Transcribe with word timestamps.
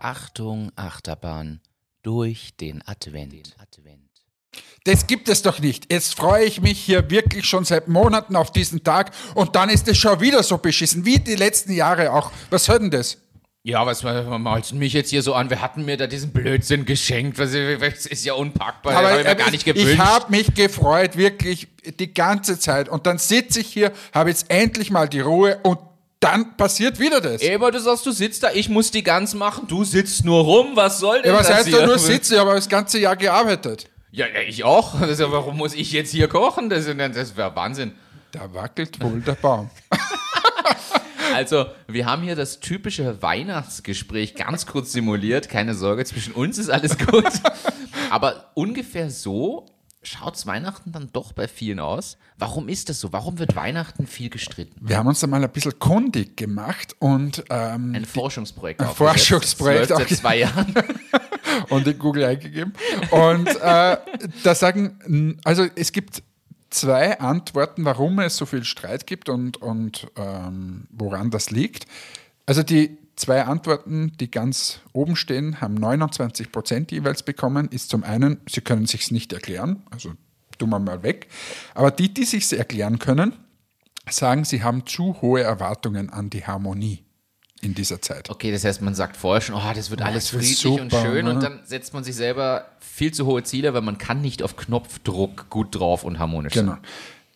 Achterbahn 0.00 1.60
durch 2.02 2.56
den 2.56 2.86
Advent. 2.86 3.54
Das 4.84 5.06
gibt 5.06 5.28
es 5.28 5.42
doch 5.42 5.58
nicht. 5.58 5.92
Jetzt 5.92 6.14
freue 6.14 6.44
ich 6.44 6.60
mich 6.60 6.78
hier 6.78 7.10
wirklich 7.10 7.44
schon 7.44 7.64
seit 7.64 7.88
Monaten 7.88 8.36
auf 8.36 8.50
diesen 8.50 8.82
Tag 8.82 9.10
und 9.34 9.54
dann 9.54 9.68
ist 9.68 9.86
es 9.88 9.98
schon 9.98 10.20
wieder 10.20 10.42
so 10.42 10.58
beschissen, 10.58 11.04
wie 11.04 11.18
die 11.18 11.34
letzten 11.34 11.72
Jahre 11.72 12.12
auch. 12.12 12.32
Was 12.50 12.64
soll 12.64 12.78
denn 12.78 12.90
das? 12.90 13.18
Ja, 13.64 13.84
was 13.84 14.02
malst 14.02 14.70
du 14.70 14.76
mich 14.76 14.94
jetzt 14.94 15.10
hier 15.10 15.22
so 15.22 15.34
an? 15.34 15.50
Wir 15.50 15.60
hatten 15.60 15.84
mir 15.84 15.98
da 15.98 16.06
diesen 16.06 16.32
Blödsinn 16.32 16.86
geschenkt. 16.86 17.38
Das 17.38 17.52
ist 17.52 18.24
ja 18.24 18.32
unpackbar. 18.32 18.94
Aber 18.94 19.10
das 19.10 19.18
hab 19.18 19.24
ich 19.26 19.26
äh, 19.26 19.34
gar 19.34 19.50
nicht 19.50 19.64
gewünscht. 19.66 19.92
ich 19.92 19.98
habe 19.98 20.30
mich 20.30 20.54
gefreut, 20.54 21.16
wirklich 21.18 21.68
die 21.98 22.14
ganze 22.14 22.58
Zeit. 22.58 22.88
Und 22.88 23.06
dann 23.06 23.18
sitze 23.18 23.60
ich 23.60 23.66
hier, 23.66 23.92
habe 24.14 24.30
jetzt 24.30 24.50
endlich 24.50 24.90
mal 24.90 25.08
die 25.08 25.20
Ruhe 25.20 25.58
und 25.64 25.78
dann 26.20 26.56
passiert 26.56 26.98
wieder 26.98 27.20
das. 27.20 27.42
Aber 27.48 27.70
du 27.70 27.80
sagst, 27.80 28.04
du 28.06 28.10
sitzt 28.10 28.42
da, 28.42 28.50
ich 28.52 28.68
muss 28.68 28.90
die 28.90 29.02
Gans 29.02 29.34
machen, 29.34 29.66
du 29.68 29.84
sitzt 29.84 30.24
nur 30.24 30.42
rum, 30.42 30.70
was 30.74 30.98
soll 30.98 31.22
denn 31.22 31.32
Ja, 31.32 31.38
was 31.38 31.46
das 31.48 31.56
heißt 31.58 31.68
hier? 31.68 31.78
da 31.80 31.86
nur 31.86 31.98
sitzen? 31.98 32.34
Ich 32.34 32.38
habe 32.40 32.54
das 32.54 32.68
ganze 32.68 32.98
Jahr 32.98 33.16
gearbeitet. 33.16 33.86
Ja, 34.10 34.26
ja, 34.26 34.40
ich 34.46 34.64
auch. 34.64 34.98
Das 35.00 35.18
ja, 35.20 35.30
warum 35.30 35.56
muss 35.58 35.74
ich 35.74 35.92
jetzt 35.92 36.10
hier 36.10 36.28
kochen? 36.28 36.70
Das, 36.70 36.86
ist- 36.86 36.98
das 36.98 37.36
wäre 37.36 37.54
Wahnsinn. 37.54 37.92
Da 38.32 38.52
wackelt 38.52 39.00
wohl 39.02 39.20
der 39.20 39.32
Baum. 39.34 39.70
Also, 41.34 41.66
wir 41.86 42.06
haben 42.06 42.22
hier 42.22 42.36
das 42.36 42.58
typische 42.58 43.20
Weihnachtsgespräch 43.22 44.34
ganz 44.34 44.64
kurz 44.66 44.92
simuliert. 44.92 45.48
Keine 45.50 45.74
Sorge, 45.74 46.04
zwischen 46.06 46.32
uns 46.32 46.56
ist 46.56 46.70
alles 46.70 46.96
gut. 46.96 47.24
Aber 48.10 48.50
ungefähr 48.54 49.10
so 49.10 49.66
schaut's 50.02 50.46
Weihnachten 50.46 50.92
dann 50.92 51.10
doch 51.12 51.32
bei 51.32 51.48
vielen 51.48 51.80
aus. 51.80 52.18
Warum 52.38 52.68
ist 52.68 52.88
das 52.88 53.00
so? 53.00 53.12
Warum 53.12 53.38
wird 53.38 53.56
Weihnachten 53.56 54.06
viel 54.06 54.30
gestritten? 54.30 54.76
Wir 54.80 54.96
haben 54.96 55.06
uns 55.06 55.20
da 55.20 55.26
mal 55.26 55.42
ein 55.42 55.50
bisschen 55.50 55.78
kundig 55.78 56.36
gemacht 56.36 56.94
und, 56.98 57.44
ähm, 57.50 57.94
Ein 57.94 58.04
Forschungsprojekt. 58.04 58.80
Ein. 58.80 58.88
Forschungsprojekt 58.88 59.88
seit 59.88 60.08
zwei 60.10 60.38
Jahren. 60.38 60.74
und 61.70 61.86
in 61.86 61.98
Google 61.98 62.24
eingegeben. 62.24 62.72
Und 63.10 63.48
äh, 63.48 63.96
da 64.44 64.54
sagen, 64.54 65.40
also 65.44 65.66
es 65.74 65.92
gibt 65.92 66.22
zwei 66.70 67.18
Antworten, 67.18 67.84
warum 67.84 68.18
es 68.20 68.36
so 68.36 68.46
viel 68.46 68.64
Streit 68.64 69.06
gibt 69.06 69.28
und, 69.28 69.56
und 69.56 70.06
ähm, 70.16 70.86
woran 70.90 71.30
das 71.30 71.50
liegt. 71.50 71.86
Also 72.46 72.62
die 72.62 72.98
zwei 73.18 73.44
Antworten, 73.44 74.12
die 74.18 74.30
ganz 74.30 74.80
oben 74.92 75.16
stehen, 75.16 75.60
haben 75.60 75.74
29 75.74 76.52
Prozent 76.52 76.92
jeweils 76.92 77.22
bekommen. 77.22 77.68
Ist 77.68 77.90
zum 77.90 78.04
einen, 78.04 78.40
sie 78.48 78.60
können 78.60 78.86
sich 78.86 79.10
nicht 79.10 79.32
erklären, 79.32 79.82
also 79.90 80.12
tun 80.58 80.70
wir 80.70 80.78
mal 80.78 81.02
weg. 81.02 81.28
Aber 81.74 81.90
die, 81.90 82.12
die 82.12 82.24
sich 82.24 82.50
erklären 82.52 82.98
können, 82.98 83.32
sagen, 84.08 84.44
sie 84.44 84.62
haben 84.62 84.86
zu 84.86 85.20
hohe 85.20 85.42
Erwartungen 85.42 86.10
an 86.10 86.30
die 86.30 86.46
Harmonie 86.46 87.04
in 87.60 87.74
dieser 87.74 88.00
Zeit. 88.00 88.30
Okay, 88.30 88.52
das 88.52 88.64
heißt, 88.64 88.82
man 88.82 88.94
sagt 88.94 89.16
vorher 89.16 89.40
schon, 89.40 89.56
oh, 89.56 89.72
das 89.74 89.90
wird 89.90 90.00
alles 90.02 90.24
das 90.26 90.32
wird 90.32 90.42
friedlich 90.42 90.58
super, 90.58 90.82
und 90.82 90.92
schön 90.92 91.24
ne? 91.24 91.34
und 91.34 91.42
dann 91.42 91.60
setzt 91.64 91.92
man 91.92 92.04
sich 92.04 92.14
selber 92.14 92.66
viel 92.78 93.12
zu 93.12 93.26
hohe 93.26 93.42
Ziele, 93.42 93.74
weil 93.74 93.82
man 93.82 93.98
kann 93.98 94.20
nicht 94.20 94.42
auf 94.42 94.56
Knopfdruck 94.56 95.50
gut 95.50 95.74
drauf 95.74 96.04
und 96.04 96.18
harmonisch 96.18 96.52
Genau. 96.54 96.72
sein. 96.72 96.80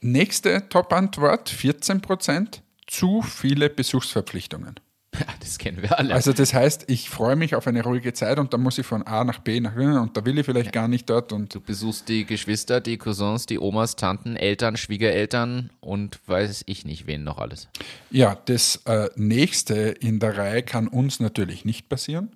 Nächste 0.01 0.69
Top-Antwort, 0.69 1.49
14 1.49 2.01
Prozent, 2.01 2.63
zu 2.87 3.23
viele 3.23 3.69
Besuchsverpflichtungen. 3.69 4.77
Ja, 5.27 5.35
das 5.41 5.59
kennen 5.59 5.83
wir 5.83 5.99
alle. 5.99 6.15
Also 6.15 6.33
das 6.33 6.55
heißt, 6.55 6.85
ich 6.89 7.09
freue 7.11 7.37
mich 7.37 7.55
auf 7.55 7.67
eine 7.67 7.83
ruhige 7.83 8.13
Zeit 8.13 8.39
und 8.39 8.53
dann 8.53 8.61
muss 8.61 8.79
ich 8.79 8.87
von 8.87 9.03
A 9.03 9.25
nach 9.25 9.39
B 9.39 9.61
nach 9.61 9.75
und 9.77 10.17
da 10.17 10.25
will 10.25 10.39
ich 10.39 10.47
vielleicht 10.47 10.73
gar 10.73 10.89
nicht 10.89 11.09
dort 11.09 11.33
und 11.33 11.55
Du 11.55 11.61
besuchst 11.61 12.09
die 12.09 12.25
Geschwister, 12.25 12.81
die 12.81 12.97
Cousins, 12.97 13.47
die 13.47 13.59
Omas, 13.59 13.97
Tanten, 13.97 14.37
Eltern, 14.37 14.77
Schwiegereltern 14.77 15.71
und 15.81 16.19
weiß 16.27 16.65
ich 16.67 16.85
nicht, 16.85 17.07
wen 17.07 17.25
noch 17.25 17.39
alles. 17.39 17.69
ja, 18.11 18.39
das 18.47 18.77
äh, 18.87 19.11
nächste 19.17 19.75
in 19.75 20.19
der 20.19 20.37
Reihe 20.37 20.63
kann 20.63 20.89
uns 20.89 21.21
natürlich 21.21 21.65
nicht 21.65 21.89
passieren. 21.89 22.31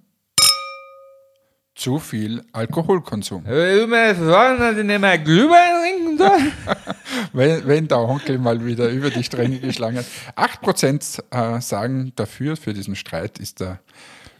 Zu 1.77 1.99
viel 1.99 2.43
Alkoholkonsum. 2.53 3.45
Wenn, 7.33 7.67
wenn 7.67 7.87
der 7.89 7.99
Onkel 7.99 8.39
mal 8.39 8.65
wieder 8.65 8.89
über 8.89 9.11
die 9.11 9.23
Stränge 9.23 9.59
geschlagen 9.59 9.99
hat. 9.99 10.07
8% 10.37 11.23
äh, 11.31 11.61
sagen 11.61 12.13
dafür, 12.17 12.57
für 12.57 12.73
diesen 12.73 12.97
Streit 12.97 13.39
ist 13.39 13.61
der 13.61 13.81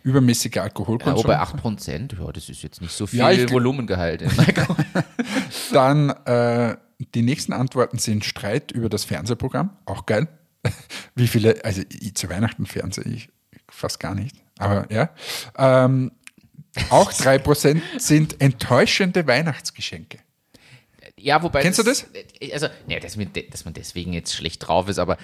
übermäßige 0.03 0.55
Ja, 0.55 0.63
Alkoholkonsum. 0.63 1.25
oh, 1.25 1.29
bei 1.29 1.39
8 1.39 1.57
Prozent, 1.59 2.17
ja, 2.19 2.33
das 2.33 2.49
ist 2.49 2.63
jetzt 2.63 2.81
nicht 2.81 2.93
so 2.93 3.07
viel 3.07 3.19
Ja, 3.19 3.31
ich 3.31 3.51
Volumengehalt. 3.51 4.23
Dann 5.73 6.11
äh, 6.25 6.77
die 7.15 7.23
nächsten 7.23 7.53
Antworten 7.53 7.99
sind 7.99 8.25
Streit 8.25 8.73
über 8.73 8.89
das 8.89 9.05
Fernsehprogramm, 9.05 9.77
auch 9.85 10.07
geil. 10.07 10.29
Wie 11.15 11.27
viele, 11.27 11.63
also 11.65 11.83
ich, 12.01 12.15
zu 12.15 12.31
Weihnachten 12.31 12.65
Fernseh 12.67 13.03
ich 13.03 13.29
fast 13.69 14.01
gar 14.01 14.15
nicht, 14.15 14.37
aber 14.59 14.91
ja. 14.91 15.11
Ähm, 15.59 16.13
auch 16.91 17.13
3% 17.13 17.81
sind 17.99 18.41
enttäuschende 18.41 19.27
Weihnachtsgeschenke. 19.27 20.19
ja, 21.19 21.43
wobei. 21.43 21.63
Kennst 21.63 21.79
du 21.79 21.85
Also, 22.53 22.69
nee, 22.87 23.01
dass, 23.01 23.17
man 23.17 23.33
de- 23.33 23.49
dass 23.51 23.65
man 23.65 23.75
deswegen 23.75 24.13
jetzt 24.13 24.35
schlecht 24.35 24.67
drauf 24.67 24.89
ist, 24.89 24.99
aber. 24.99 25.17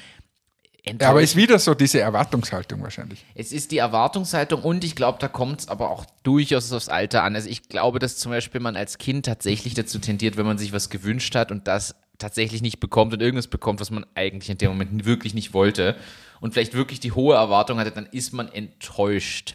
Ja, 0.84 1.10
aber 1.10 1.22
ist 1.22 1.36
wieder 1.36 1.60
so 1.60 1.74
diese 1.74 2.00
Erwartungshaltung 2.00 2.82
wahrscheinlich. 2.82 3.24
Es 3.36 3.52
ist 3.52 3.70
die 3.70 3.78
Erwartungshaltung 3.78 4.62
und 4.62 4.82
ich 4.82 4.96
glaube, 4.96 5.18
da 5.20 5.28
kommt 5.28 5.60
es 5.60 5.68
aber 5.68 5.90
auch 5.90 6.04
durchaus 6.24 6.72
aufs 6.72 6.88
Alter 6.88 7.22
an. 7.22 7.36
Also 7.36 7.48
ich 7.48 7.68
glaube, 7.68 8.00
dass 8.00 8.16
zum 8.16 8.32
Beispiel 8.32 8.60
man 8.60 8.74
als 8.74 8.98
Kind 8.98 9.26
tatsächlich 9.26 9.74
dazu 9.74 10.00
tendiert, 10.00 10.36
wenn 10.36 10.44
man 10.46 10.58
sich 10.58 10.72
was 10.72 10.90
gewünscht 10.90 11.36
hat 11.36 11.52
und 11.52 11.68
das 11.68 11.94
tatsächlich 12.18 12.62
nicht 12.62 12.80
bekommt 12.80 13.12
und 13.12 13.22
irgendwas 13.22 13.46
bekommt, 13.46 13.78
was 13.80 13.92
man 13.92 14.04
eigentlich 14.16 14.50
in 14.50 14.58
dem 14.58 14.70
Moment 14.70 15.04
wirklich 15.04 15.34
nicht 15.34 15.54
wollte 15.54 15.94
und 16.40 16.52
vielleicht 16.52 16.74
wirklich 16.74 16.98
die 16.98 17.12
hohe 17.12 17.36
Erwartung 17.36 17.78
hatte, 17.78 17.92
dann 17.92 18.06
ist 18.06 18.32
man 18.32 18.48
enttäuscht. 18.48 19.54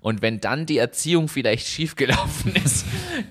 Und 0.00 0.22
wenn 0.22 0.40
dann 0.40 0.66
die 0.66 0.78
Erziehung 0.78 1.28
vielleicht 1.28 1.66
schiefgelaufen 1.66 2.54
ist, 2.64 2.86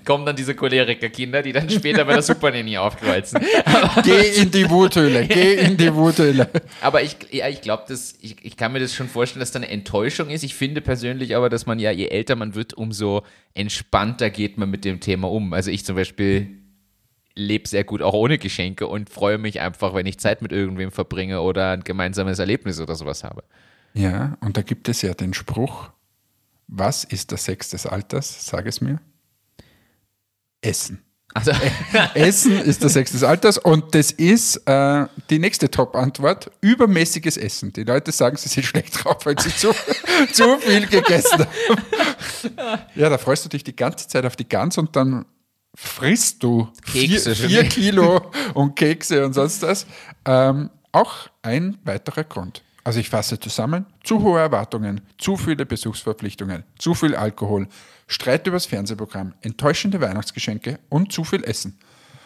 kommen 0.05 0.25
dann 0.25 0.35
diese 0.35 0.55
Choleriker-Kinder, 0.55 1.41
die 1.41 1.53
dann 1.53 1.69
später 1.69 2.05
bei 2.05 2.13
der 2.13 2.21
Super 2.21 2.51
Nanny 2.51 2.77
aufkreuzen. 2.77 3.41
Geh 4.03 4.41
in 4.41 4.51
die 4.51 4.69
Wuthöhle, 4.69 5.25
geh 5.27 5.55
in 5.55 5.77
die 5.77 5.93
Wuthöhle. 5.93 6.49
Aber 6.81 7.01
ich, 7.01 7.17
ja, 7.31 7.47
ich 7.47 7.61
glaube, 7.61 7.83
ich, 8.21 8.35
ich 8.43 8.57
kann 8.57 8.73
mir 8.73 8.79
das 8.79 8.93
schon 8.93 9.07
vorstellen, 9.07 9.39
dass 9.39 9.51
da 9.51 9.59
eine 9.59 9.69
Enttäuschung 9.69 10.29
ist. 10.29 10.43
Ich 10.43 10.55
finde 10.55 10.81
persönlich 10.81 11.35
aber, 11.35 11.49
dass 11.49 11.65
man 11.65 11.79
ja, 11.79 11.91
je 11.91 12.07
älter 12.07 12.35
man 12.35 12.55
wird, 12.55 12.73
umso 12.73 13.23
entspannter 13.53 14.29
geht 14.29 14.57
man 14.57 14.69
mit 14.69 14.85
dem 14.85 14.99
Thema 14.99 15.29
um. 15.29 15.53
Also 15.53 15.71
ich 15.71 15.85
zum 15.85 15.95
Beispiel 15.95 16.57
lebe 17.37 17.67
sehr 17.67 17.83
gut 17.83 18.01
auch 18.01 18.13
ohne 18.13 18.37
Geschenke 18.37 18.87
und 18.87 19.09
freue 19.09 19.37
mich 19.37 19.61
einfach, 19.61 19.93
wenn 19.93 20.05
ich 20.05 20.19
Zeit 20.19 20.41
mit 20.41 20.51
irgendwem 20.51 20.91
verbringe 20.91 21.41
oder 21.41 21.71
ein 21.71 21.83
gemeinsames 21.83 22.39
Erlebnis 22.39 22.79
oder 22.79 22.95
sowas 22.95 23.23
habe. 23.23 23.43
Ja, 23.93 24.37
und 24.41 24.57
da 24.57 24.61
gibt 24.61 24.89
es 24.89 25.01
ja 25.01 25.13
den 25.13 25.33
Spruch, 25.33 25.89
was 26.67 27.03
ist 27.03 27.31
der 27.31 27.37
Sex 27.37 27.69
des 27.69 27.85
Alters? 27.85 28.45
Sag 28.45 28.65
es 28.65 28.81
mir. 28.81 28.99
Essen. 30.61 31.03
Also, 31.33 31.51
Essen 32.13 32.59
ist 32.59 32.81
der 32.81 32.89
Sex 32.89 33.11
des 33.11 33.23
Alters 33.23 33.57
und 33.57 33.93
das 33.93 34.11
ist 34.11 34.57
äh, 34.65 35.05
die 35.29 35.39
nächste 35.39 35.69
Top-Antwort: 35.69 36.51
übermäßiges 36.61 37.37
Essen. 37.37 37.73
Die 37.73 37.83
Leute 37.83 38.11
sagen, 38.11 38.37
sie 38.37 38.49
sind 38.49 38.63
schlecht 38.65 39.03
drauf, 39.03 39.25
weil 39.25 39.39
sie 39.39 39.55
zu, 39.55 39.71
zu 40.33 40.57
viel 40.59 40.87
gegessen 40.87 41.39
haben. 41.39 42.81
Ja, 42.95 43.09
da 43.09 43.17
freust 43.17 43.45
du 43.45 43.49
dich 43.49 43.63
die 43.63 43.75
ganze 43.75 44.07
Zeit 44.07 44.25
auf 44.25 44.35
die 44.35 44.47
Gans 44.47 44.77
und 44.77 44.95
dann 44.95 45.25
frisst 45.75 46.41
du 46.41 46.69
Kekse 46.91 47.35
vier, 47.35 47.49
vier 47.49 47.63
Kilo 47.65 48.31
und 48.53 48.75
Kekse 48.75 49.25
und 49.25 49.33
sonst 49.33 49.61
was. 49.61 49.85
Ähm, 50.25 50.71
auch 50.91 51.29
ein 51.43 51.77
weiterer 51.83 52.23
Grund. 52.23 52.63
Also 52.87 53.01
ich 53.01 53.09
fasse 53.09 53.37
zusammen, 53.37 53.85
zu 54.01 54.23
hohe 54.23 54.39
Erwartungen, 54.39 55.01
zu 55.17 55.35
viele 55.35 55.65
Besuchsverpflichtungen, 55.65 56.63
zu 56.79 56.93
viel 56.93 57.17
Alkohol, 57.17 57.67
Streit 58.07 58.47
übers 58.47 58.65
Fernsehprogramm, 58.65 59.33
enttäuschende 59.41 59.99
Weihnachtsgeschenke 59.99 60.79
und 60.87 61.11
zu 61.11 61.25
viel 61.25 61.43
Essen. 61.43 61.77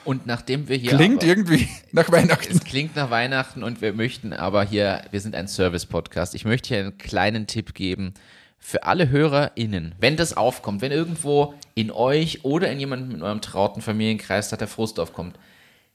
und 0.06 0.28
nachdem 0.28 0.69
wir 0.69 0.78
hier. 0.78 0.92
Klingt 0.92 1.24
irgendwie 1.24 1.68
nach 1.94 2.12
Weihnachten. 2.12 2.56
Es 2.56 2.63
klingt 2.63 2.96
nach 2.96 3.10
Weihnachten 3.10 3.63
und 3.63 3.81
wir 3.81 3.94
möchten 3.94 4.34
aber 4.34 4.63
hier, 4.63 5.04
wir 5.10 5.19
sind 5.19 5.34
ein 5.34 5.48
Service-Podcast. 5.48 6.36
Ich 6.36 6.46
möchte 6.46 6.68
hier 6.68 6.78
einen 6.78 6.98
kleinen 7.00 7.48
Tipp 7.48 7.74
geben 7.74 8.14
für 8.60 8.84
alle 8.84 9.10
HörerInnen. 9.10 9.96
Wenn 10.00 10.16
das 10.16 10.38
aufkommt, 10.38 10.84
wenn 10.84 10.92
irgendwo 10.92 11.56
in 11.74 11.90
euch 11.90 12.46
oder 12.46 12.72
in 12.72 12.80
jemandem 12.80 13.16
in 13.16 13.24
eurem 13.24 13.42
trauten 13.42 13.81
Familienkreis 13.81 14.50
da 14.50 14.57
der 14.57 14.68
Frust 14.68 15.00
aufkommt, 15.00 15.40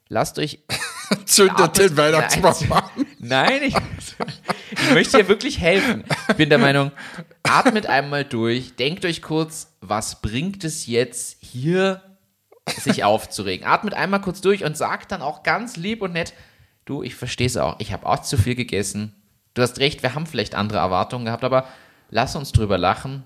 lasst 0.08 0.40
euch 0.40 0.58
Zündet 1.24 1.78
den 1.78 1.96
Weihnachtsbaum 1.96 2.72
an. 2.72 3.06
Nein, 3.18 3.62
ich, 3.64 3.74
ich 4.86 4.94
möchte 4.94 5.18
hier 5.18 5.28
wirklich 5.28 5.60
helfen. 5.60 6.04
Ich 6.28 6.36
bin 6.36 6.48
der 6.48 6.58
Meinung, 6.58 6.92
atmet 7.42 7.86
einmal 7.86 8.24
durch, 8.24 8.76
denkt 8.76 9.04
euch 9.04 9.22
kurz, 9.22 9.76
was 9.80 10.20
bringt 10.20 10.64
es 10.64 10.86
jetzt 10.86 11.38
hier, 11.40 12.02
sich 12.68 13.04
aufzuregen. 13.04 13.66
Atmet 13.66 13.94
einmal 13.94 14.20
kurz 14.20 14.40
durch 14.40 14.64
und 14.64 14.76
sagt 14.76 15.12
dann 15.12 15.22
auch 15.22 15.42
ganz 15.42 15.76
lieb 15.76 16.02
und 16.02 16.12
nett, 16.12 16.34
du, 16.84 17.02
ich 17.02 17.14
verstehe 17.14 17.46
es 17.46 17.56
auch, 17.56 17.78
ich 17.78 17.92
habe 17.92 18.06
auch 18.06 18.22
zu 18.22 18.36
viel 18.36 18.54
gegessen. 18.54 19.14
Du 19.54 19.62
hast 19.62 19.78
recht, 19.78 20.02
wir 20.02 20.14
haben 20.14 20.26
vielleicht 20.26 20.54
andere 20.54 20.78
Erwartungen 20.78 21.26
gehabt, 21.26 21.44
aber 21.44 21.66
lass 22.10 22.36
uns 22.36 22.52
drüber 22.52 22.78
lachen 22.78 23.24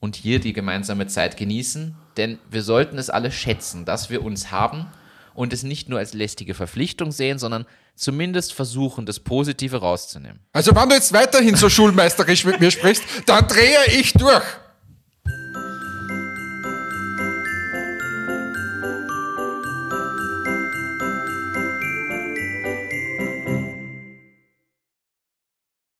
und 0.00 0.16
hier 0.16 0.40
die 0.40 0.52
gemeinsame 0.52 1.06
Zeit 1.06 1.36
genießen, 1.36 1.96
denn 2.16 2.38
wir 2.50 2.62
sollten 2.62 2.98
es 2.98 3.10
alle 3.10 3.30
schätzen, 3.30 3.84
dass 3.84 4.10
wir 4.10 4.22
uns 4.22 4.50
haben 4.50 4.88
und 5.34 5.52
es 5.52 5.62
nicht 5.62 5.88
nur 5.88 5.98
als 5.98 6.14
lästige 6.14 6.54
Verpflichtung 6.54 7.12
sehen, 7.12 7.38
sondern 7.38 7.66
zumindest 7.94 8.52
versuchen, 8.52 9.06
das 9.06 9.20
Positive 9.20 9.78
rauszunehmen. 9.78 10.40
Also 10.52 10.74
wenn 10.74 10.88
du 10.88 10.94
jetzt 10.94 11.12
weiterhin 11.12 11.56
so 11.56 11.68
schulmeisterisch 11.68 12.44
mit 12.44 12.60
mir 12.60 12.70
sprichst, 12.70 13.04
dann 13.26 13.46
drehe 13.48 13.84
ich 13.98 14.12
durch. 14.12 14.44